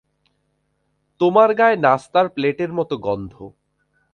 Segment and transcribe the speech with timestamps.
[1.21, 3.33] তোমার গায়ে নাস্তার প্লেটের মত গন্ধ।